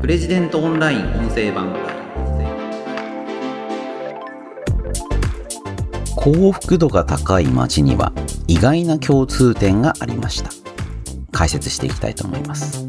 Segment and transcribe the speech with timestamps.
[0.00, 1.76] プレジデントオンライン音声版。
[6.16, 8.10] 幸福度が高い街には
[8.48, 10.50] 意外な共通点がありました。
[11.32, 12.88] 解説していきたいと思います。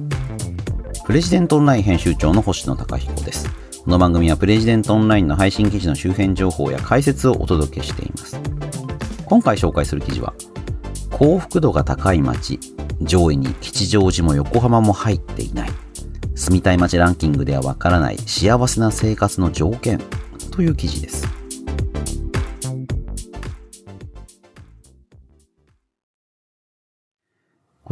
[1.05, 3.49] プレジデントオンライン編集長の星野貴彦です。
[3.83, 8.39] この番組はプレジデントオンラインの配信記事の周辺情報や解説をお届けしています。
[9.25, 10.33] 今回紹介する記事は
[11.11, 12.57] 幸福度が高い街
[13.01, 15.71] 上位に吉祥寺も横浜も入っていない。
[16.41, 20.01] 住みたい街ランキングではわからない幸せな生活の条件
[20.51, 21.41] という記事です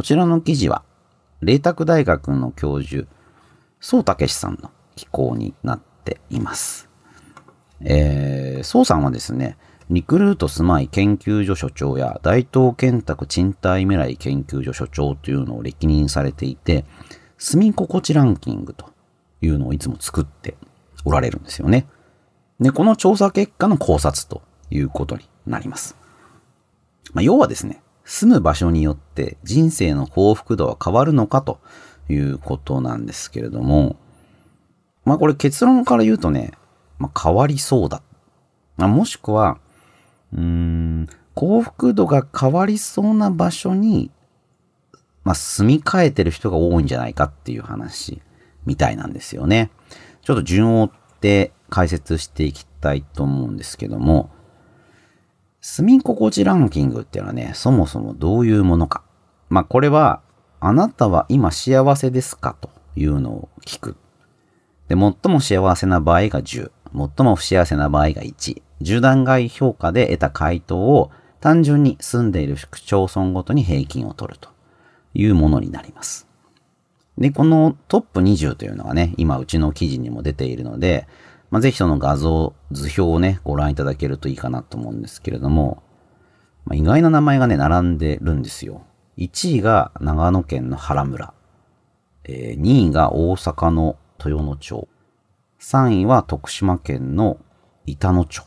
[0.00, 0.82] こちらの記事は、
[1.42, 3.06] 麗澤大学の教授、
[3.80, 6.88] 宋武さんの寄稿になっています。
[7.82, 9.58] えー、宋さんはですね、
[9.90, 16.86] リクルート住まい研究所所長や大東建託賃貸未来研究所所長というのを歴任されていて、
[17.40, 18.90] 住み心地ランキングと
[19.40, 20.56] いうのをいつも作って
[21.06, 21.86] おられるんですよね。
[22.60, 25.96] で、この調査結果の考察ということになります。
[27.14, 31.60] まあ、要はですね、住む場所によって人生の幸福度は変わるのかと
[32.10, 33.96] いうことなんですけれども、
[35.04, 36.52] まあこれ結論から言うとね、
[36.98, 38.02] まあ、変わりそうだ。
[38.76, 39.58] まあ、もしくは、
[40.34, 44.10] うーん、幸福度が変わりそうな場所に、
[45.24, 48.22] まあ、住み替えてる人が多いんじゃないかっていう話
[48.64, 49.70] みたいなんですよね。
[50.22, 50.90] ちょっと順を追っ
[51.20, 54.30] て解説していきたいと思うんですけども、
[55.60, 59.02] 住み心地ランキングっていうのはね、そもそもどういうものか。
[59.50, 60.22] まあこれは、
[60.60, 63.96] あなたは今幸せですかというのを聞く。
[64.88, 66.70] で、最も幸せな場合が10、
[67.16, 68.62] 最も不幸せな場合が1。
[68.82, 74.50] 10段階評価で得た回答を単純に住んでいる市区町村ごとに平均を取ると
[75.14, 76.26] いうものになります。
[77.18, 81.06] で、このトップ20というのがね、今うちの記事にも出ているので、
[81.50, 85.82] まあ、ぜひその画像、図表をね、ご覧いただけるといいかなと思うんですけれども、
[86.64, 88.82] まあ、意外な名前がね、並んでるんですよ。
[89.18, 91.34] 1位が長野県の原村。
[92.24, 94.88] えー、2位が大阪の豊野町。
[95.60, 97.38] 3位は徳島県の
[97.84, 98.44] 板野町。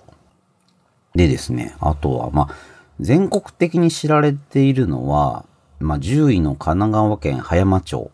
[1.14, 2.56] でですね、あとは、まあ、
[3.00, 5.46] 全国的に知られているのは、
[5.84, 8.12] まあ、10位の神奈川県葉山町。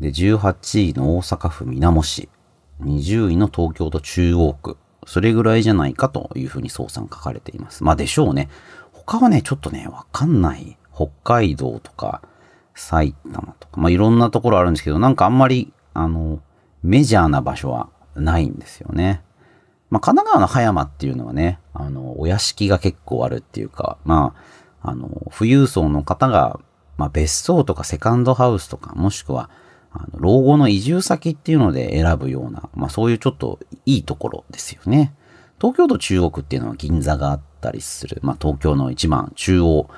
[0.00, 2.28] で、18位の大阪府水面市。
[2.82, 4.76] 20位の東京都中央区。
[5.06, 7.84] それぐらいじゃないかというふうに総さん書かれています。
[7.84, 8.48] まあでしょうね。
[8.92, 10.76] 他はね、ちょっとね、わかんない。
[10.94, 12.22] 北海道とか、
[12.74, 16.40] 埼玉とか、まあいろんなところあるんですけど、なんかあんまり、あの、
[16.82, 19.22] メジャーな場所はないんですよね。
[19.90, 24.40] まあ神奈川の葉山っていうのはね、あの、お屋敷が結構あるっていうか、まあ、
[24.86, 26.60] あの、富裕層の方が、
[26.96, 29.50] まあ別荘とかセカンドハウスとか、もしくは、
[29.90, 35.14] あの老後の移住先っていうので選ぶような、まあそういうちょっといいところですよね。
[35.58, 39.88] 東京都中央区っていうのは銀座があったりする、まあ東京の一番中央、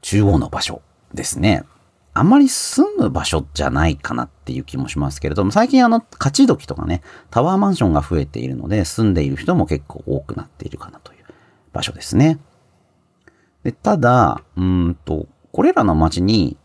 [0.00, 0.80] 中央の場所
[1.12, 1.64] ですね。
[2.14, 11.24] あんまり住む場所じゃないかなっていう気もしますけれども、最近あの、勝ち時とかね、タワーマンションが増えているので、住んでいる人も結構多くなっているかなという
[11.74, 12.38] 場所ですね。
[13.66, 16.56] でただ、うんと、これらの街に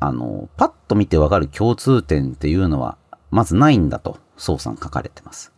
[0.00, 2.96] あの、パッと見てわかる共通点っていうのは、
[3.30, 5.52] まずないんだと、宋さん書かれてます。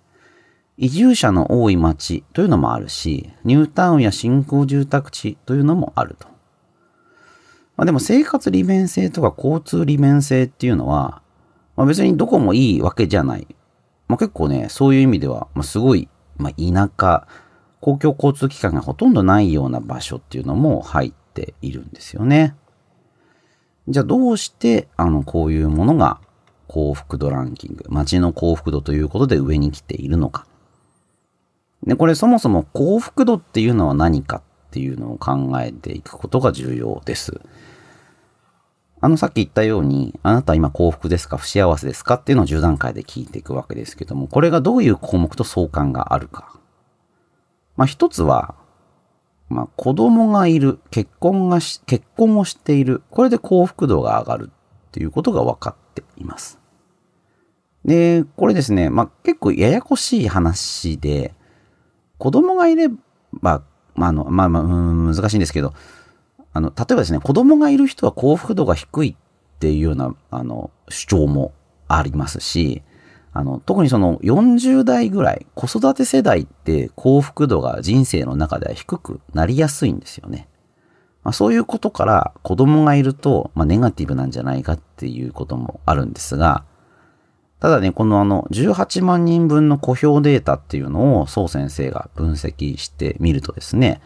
[0.76, 6.26] 移住者の多い町というのもあるし、ニュータウンや新興住宅地というのもあると。
[7.76, 11.22] まあ、でも生活利便性とか交通利便性っていうのは、
[11.76, 13.46] まあ、別にどこもいいわけじゃない。
[14.08, 17.28] まあ、結構ね、そういう意味では、まあ、すごい、まあ、田舎、
[17.82, 22.54] 公共交通機関がほとんどないような場所っていうのも入っているんですよね。
[23.88, 26.20] じゃあどうして、あの、こういうものが
[26.68, 30.46] 幸福度ランキング、街の幸福度ということで上に来ているのか。
[31.84, 37.40] で、これそもそも幸福度っていうのは何かっていうのを考えていくことが重要です。
[39.00, 41.36] あの、さっき言ったように、あなた今幸福ですか？
[41.36, 42.14] 不幸せですか？
[42.14, 46.60] っていうのを10段階で聞いていくわけですけども、これがどういう項目と相関があるか。
[47.82, 48.54] まあ、一つは、
[49.48, 56.60] まあ、子供がいる、結婚がし、結婚をしている、これで幸福度が上がるっていうことが分かっています。
[57.84, 61.34] で、これですね、まあ、結構ややこしい話で、
[62.18, 62.88] 子供がいれ
[63.32, 63.64] ば、
[63.96, 65.74] まあ、あの、まあ、まあ、難しいんですけど、
[66.52, 71.52] あの、例えばですね、子供がいる人は幸福度が低いっていうような、あの、主張も
[71.88, 72.84] ありますし、
[73.32, 80.48] あの、特にその40代ぐらい、子育て世代って幸福度が人生の中では低くなりやすいんですよね。
[81.24, 86.64] まあ、そういうことから子供がいると、まあ、ネガティブなんじゃないかっていうこともあるんですが、
[87.60, 94.02] ただね、このあの、18万人分の小票データっていうのを、宋先生が分析してみるとですね、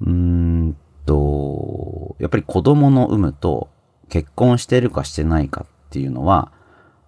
[0.00, 0.76] うーん
[1.06, 3.68] と、やっぱり子供の有無と
[4.08, 6.50] 結婚してるかしてないかっていうのは、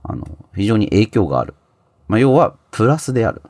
[0.02, 1.54] あの、非常に影響がある。
[2.08, 3.42] まあ、要は、プラスである。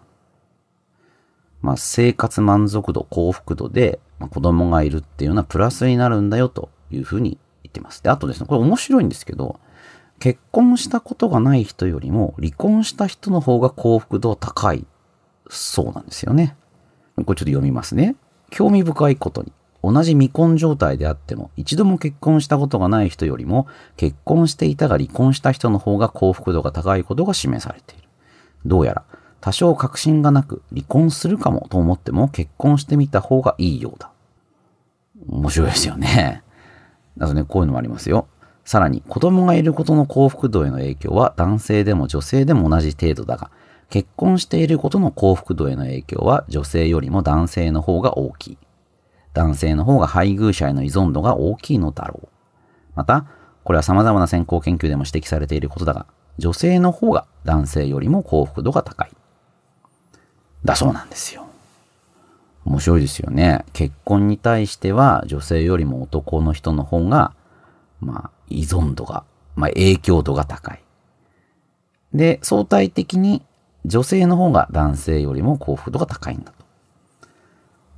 [1.60, 8.02] まあ、生活満足度、幸福度で、まあ、子供がいるっていうのはプラスになるんだよというふうに言ってます。
[8.02, 9.58] で、あとですね、これ面白いんですけど、
[10.18, 14.86] 結婚したことがない人よりも離婚した人の方が幸福度高い
[15.50, 16.56] そうなんですよね。
[17.16, 18.14] これちょっと読みますね。
[18.50, 19.52] 興味深いことに、
[19.82, 28.08] 同じ未婚状態であっても、一度も結婚したことがない人よりも、結婚していたが離婚した人の方が幸福度が高いことが示されている。
[28.64, 29.04] どうやら、
[29.40, 34.12] 多少確信がなく、離婚するかもと思っても結婚してみた方がいいようだ。
[35.28, 36.44] 面白いですよね。
[37.18, 38.28] だとね、こういうのもありますよ。
[38.64, 43.50] さらに、子供がいることの幸福度への影響は男性でも女性でも同じ程度だが、
[43.90, 48.58] 結婚していることの幸福度への影響は女性よりも男性の方が大きい。
[49.34, 52.28] 男性の方が配偶者への依存度が大きいのだろう。
[52.94, 53.26] また、
[53.64, 56.06] これは様々な先行研究でも指摘されていることだが、
[56.38, 59.10] 女性の方が男性よりも幸福度が高い。
[60.64, 61.46] だそうなんですよ。
[62.64, 63.64] 面白いですよね。
[63.72, 67.34] 結婚に対しては女性よりも男の人の方が、
[68.00, 69.24] まあ、依存度が、
[69.56, 70.82] まあ、影響度が高い。
[72.14, 73.42] で、相対的に
[73.84, 76.61] 女性の方が男性よりも幸福度が高いんだと。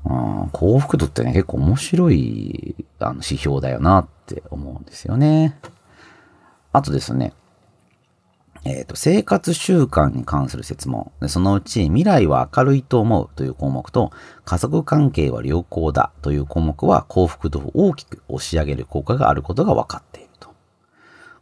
[0.05, 5.59] あ幸福度ってね、結構面白いあの指標だよなって思うんですよね。
[6.73, 7.33] あとですね、
[8.65, 11.12] えっ、ー、と、生活習慣に関する説問。
[11.29, 14.11] そのうち、未来は明るいと思うという項目と、
[14.45, 20.49] 家族関係は良好だという項目は幸福度を大きく押し上げる効果があることが分かっていると。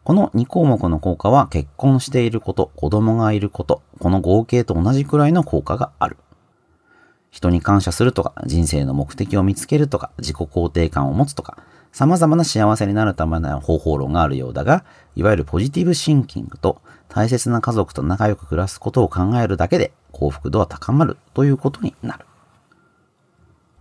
[0.03, 6.17] この2項目の効果は結婚していること、子供がいること、この合計と同じくらいの効果がある。
[7.33, 11.57] 人に感謝するとか、人生の目的を見つけるとか、自己肯定感を持つとか、
[11.91, 14.85] 様々な幸せになるための方法論があるようだが、
[15.17, 22.27] いわゆるポジティブシンキングと大切な家族と仲良く暮らすことを考えるだけで幸福度は高まるということになる。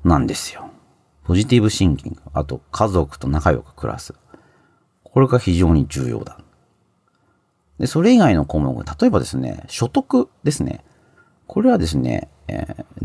[0.06, 0.72] なんですよ。
[1.26, 4.14] ポジティブシンキング、あと家族と仲良く暮らす。
[5.04, 6.40] これが非常に重要だ。
[7.80, 10.86] で、それ以外の項目、例えばですね、所得ですね。
[11.48, 12.30] これはですね、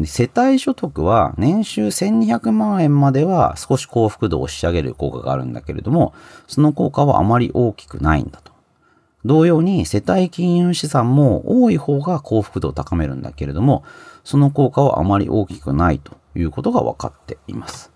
[0.05, 6.15] 世帯所得は年収1200万円までは少し幸福度を押し上げる効果があるんだけれども、
[6.47, 8.53] その効果はあまり大きくないんだと。
[9.25, 13.85] 同様に世帯金融資産も多い方が幸福度を高めるんだけれども、
[14.25, 17.93] その効果はあまり大きくないということが分かっています。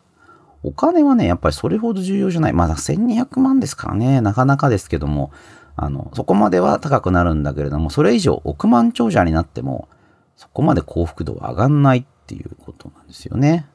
[0.63, 2.53] お金はね、やっぱりそれほど重要じゃない。
[2.53, 5.31] まだ1200万ですからね、なかなかですけども、
[5.77, 9.89] あの、そこまでは高くなるんだけれども、それ以上億万長者になっても、
[10.41, 13.67] そこまで幸福度は上がんないっていうことなんですよね。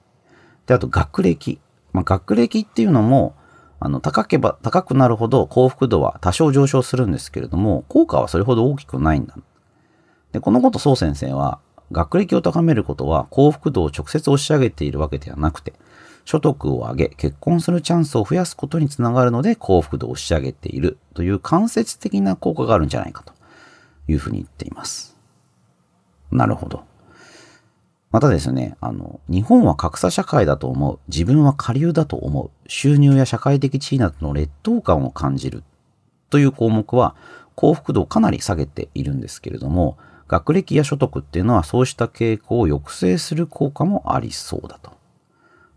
[0.65, 1.59] で、あと学歴。
[1.93, 3.35] まあ、学歴っていうのも、
[3.79, 9.37] あの、高けば高くなるほど幸福度は多少上昇するんですけれども、効果はそれほど大きくないんだ。
[10.31, 11.59] で、このこと宋先生は、
[11.91, 15.73] 学歴を高めることは幸福度を直接押し上げているわけではなくて、
[16.25, 23.33] 所得を上げ、結婚するチャンスを増やすことにつながるので幸福度を押し上げているという間接的な効果があるんじゃないかと
[24.07, 25.14] いうふうに言っています。
[26.31, 26.83] なるほど。
[28.11, 30.99] またですね、あの、日本は格差社会だと思う。
[31.09, 32.49] 自分は下流だと思う。
[32.69, 35.63] 収入や社会的地位などの劣等感を感じる。
[36.29, 37.15] という項目は
[37.55, 44.91] 幸福度をかなり下げているんですけれども、学歴や所得っていうのはそうした傾向を抑制する効果もありそうだと。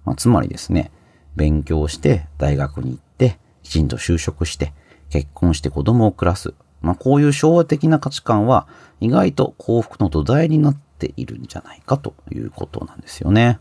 [0.04, 0.90] まあ、つまりですね、
[1.36, 4.72] 勉強して大学に行って、きちんと就職して、
[5.10, 6.54] 結婚して子供を暮らす。
[6.80, 8.68] まあ、こういう昭和的な価値観は
[9.00, 13.58] 意外と幸福の土台になっているんじゃないかということなんですよね。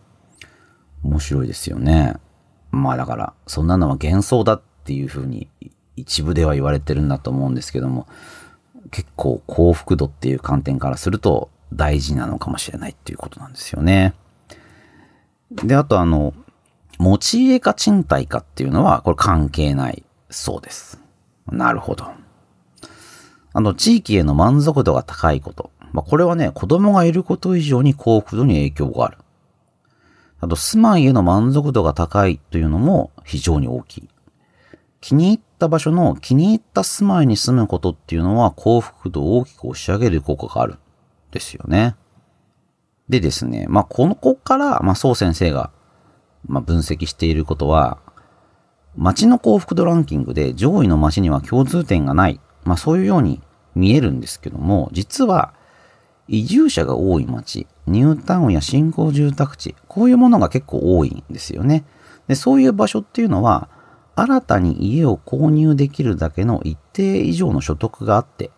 [1.03, 2.15] 面白いですよね。
[2.71, 5.47] まあだから、そんなのは幻想だっていうふうに
[5.95, 8.07] 一部では言われてるんだと思うんですけども、
[8.91, 14.13] 結構幸福度っていう観点からすると大事なのかもしれないっていうことなんですよね。
[15.51, 16.33] で、あとあの、
[16.97, 20.99] 持ち家か賃貸かっていうのはこれ関係ないそうです。
[21.47, 22.05] なるほど。
[23.57, 25.71] あの、地域への満足度が高いこと。
[25.91, 29.17] まあ、これはね、子供がいること以上に幸福度に影響がある。
[30.39, 34.09] あと、住まいへの満足度が高いというのも非常に大きい。
[35.01, 40.77] 気に入った場所の気に入った住まいに住むことっていうのは幸福度を大きく押し上げる効果がある。
[41.31, 41.95] ですよね。
[43.09, 45.71] でですね、まあ、この子から、まあ、宋先生が、
[46.45, 47.97] まあ、分析していることは、
[48.95, 52.39] 街の幸福度ランキングで上位の街には共通点がない。
[52.65, 53.41] まあ、そういうように
[53.77, 55.53] 見えるんですけども、実は
[56.27, 61.85] 移住者が多い町、ニュータウンや新興住宅地、こういうものが結構多いんですよね。
[62.27, 63.69] で、そういう場所っていうのは、
[64.15, 68.51] 新たに家を購入できるだけの一定以上の所得があって、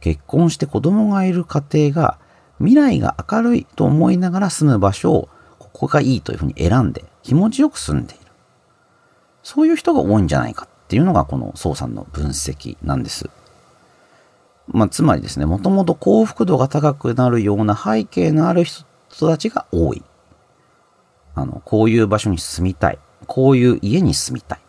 [0.00, 2.18] 結婚して子供がいる家庭が
[2.58, 8.24] 未来が明るいと思いながら住む場所をここがいいというふうに選んで気持ちよく住んでいる。
[9.42, 13.30] そういう人が多いんじゃないかっていうのがこの宋さんの分析なんです。
[14.78, 18.86] まあ、つまりですね、もともと幸福度が高くなるような背景のある人
[19.28, 20.04] たちが多い。
[21.34, 22.98] あの、こういう場所に住みたい。
[23.26, 24.60] こういう家に住みたい。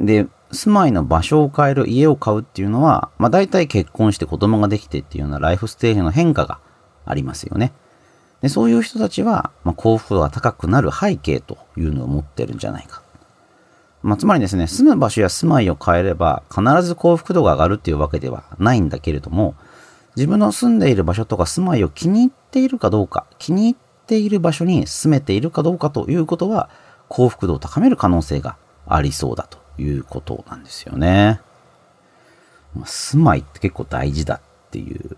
[0.00, 6.60] で、住まいの場所を変える家を買うっていうのは、まあ大体結婚して子供ができてっていうようなライフステージの変化が
[7.04, 7.72] ありますよね。
[8.40, 13.02] で、そういう人たちは、まあ、幸福度が高くなる背景というのを持ってるんじゃないか。
[14.02, 19.54] まあ、つまりですね、住む場所や住まいを変えれば必ず幸福度が上がるっていうわけではないんだけれども、
[20.16, 23.76] 自分の住んでいる場所とか住まいを気に入っているかどうか、気に入っ
[24.06, 26.70] ている場所に住めているかどうかということは、
[27.08, 31.40] 幸福度を高める可能性がありそうだということなんですよね。
[32.74, 34.40] ま、住まいって結構大事だっ
[34.70, 35.16] ていう。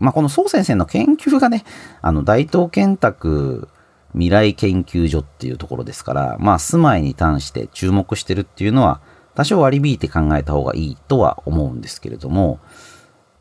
[0.00, 1.64] まあ、この宋先生の研究がね、
[2.00, 3.68] あの、大東建託
[4.14, 9.00] 未来研究所っていうところですから、まあ、住まいに関して注目してるっていうのは、
[9.34, 12.60] 多少割り引いて考えた方がいいとは思うんですけれども、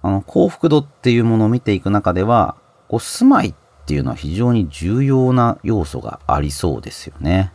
[0.02, 2.56] あの、幸福度っていうものを見ていく中では、
[2.88, 3.54] こう、住まいっ
[3.86, 7.52] ていうのは非常に重要な要素がありそうですよね。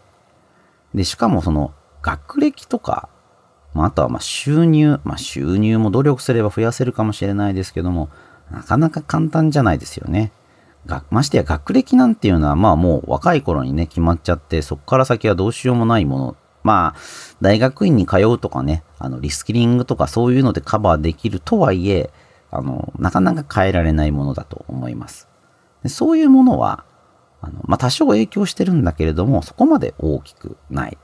[0.95, 3.09] で、しかもその、学歴とか、
[3.75, 8.11] まあ、あとはま収入、まあ、収入も努力すれば増やせるかもしれないですけども、
[8.51, 10.33] なかなか簡単じゃないですよね。
[11.11, 16.37] ましてや学歴なんていうのはまあもう若い頃にね決まっちゃってそこから先はどうしようもないもの。
[16.63, 17.01] まあ
[17.41, 22.11] 大学院に通うとかねあのリスキリングとかそういうのでカバーできるとはいえ
[22.51, 25.29] あのなかなか変えられないものだと思います。
[25.83, 26.85] でそういうものは
[27.41, 30.99] あの、まあ、多少影響してるんだけれどもそこまで大きくない。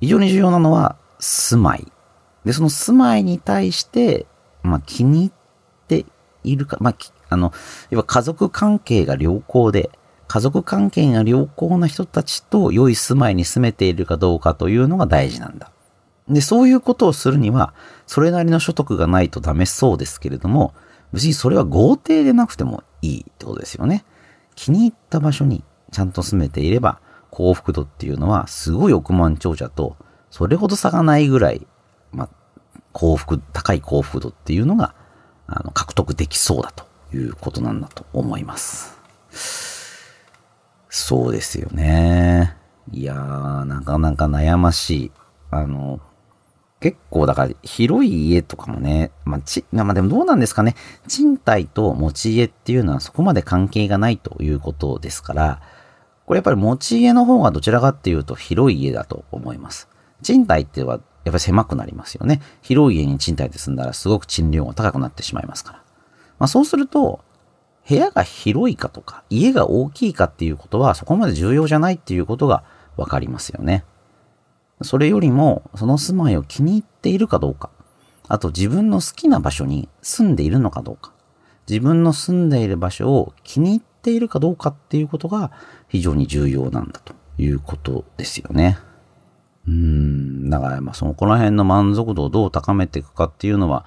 [0.00, 1.92] 非常に重要なのは住まい。
[2.44, 4.26] でその住まいに対して、
[4.62, 5.32] まあ、気に入っ
[5.88, 6.06] て
[6.44, 6.96] いるか、まあ、
[7.28, 7.52] あの、
[7.90, 9.90] 要は家族関係が良好で、
[10.28, 15.70] 家族関係が良好な人たちと良い住まいに住めているかどうかというのが大事なんだ。
[16.28, 17.74] で、そういうことをするには、
[18.06, 20.74] それなりの所得がないとダメそうですけれども、
[21.12, 24.04] 別にそれは豪邸でなくてもいいってことですよね。
[24.56, 29.96] 気に入った場所にちゃんと住めていれば、幸福度っていうのはすごい億万長者と、
[30.30, 31.66] それほど差がないぐらい、
[32.10, 32.28] まあ、
[32.92, 34.94] 幸福、高い幸福度っていうのが、
[35.46, 38.96] あの、獲得できそうだということなんだと思います。
[40.88, 42.56] そうですよね。
[42.92, 45.12] いやー、なかなか悩ましい。
[45.50, 46.00] あの、
[46.80, 50.74] 結構だから広い家とかもね、まあ、ち、まあでもどうなんですかね。
[51.08, 55.60] 賃貸と持ち家っていうのはそこまで関係がないということですから、
[56.26, 59.88] これやっぱり持ち家の方がどちらかっていうと広い家だと思います。
[60.22, 62.40] 賃貸ってはやっぱり狭くなりますよね。
[62.62, 65.85] 広い家に賃貸で住んだらすごく賃料が高くなってしまいますから。
[66.38, 67.20] まあ、そうすると、
[67.88, 72.64] 部屋が広いかとか、家が大きいかっていうことはそこまで重要じゃないっていうことが
[72.96, 73.84] わかりますよね。
[74.82, 77.70] それよりも、その住まいを気に入っているかどうか、
[78.28, 81.12] あと自分の好きな場所に住んでいるのかどうか、
[81.68, 85.52] 自分の住んでいる場所を気に入っているかどうかっていうことが
[85.88, 88.78] 非常に重要なんだということですよね。
[89.66, 93.84] うーん、だからまあそこの辺の満足度をどう高めていくかっていうのは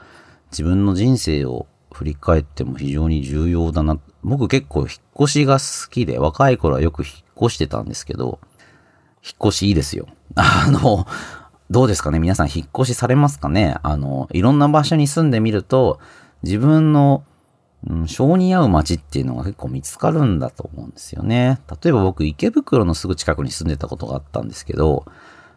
[0.51, 3.97] 自分の人生を振り返っても非常に重要だな。
[4.23, 4.89] 僕結構引っ
[5.21, 7.15] 越しが好きで、若い頃はよく引っ
[7.45, 8.39] 越してたんですけど、
[9.23, 10.07] 引っ越しいいですよ。
[10.35, 11.07] あの、
[11.69, 12.19] どうですかね？
[12.19, 13.77] 皆さん引っ越しされますかね？
[13.83, 15.99] あの、いろんな場所に住んでみると、
[16.43, 17.23] 自分の、
[17.87, 21.59] うん、性に合う街っていうのが結構見つかるんだと思うんですよね。
[21.83, 25.05] 例えば僕、池袋のすぐ近くに住んでたことがあったんですけど、